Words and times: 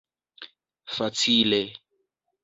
facile 0.95 1.61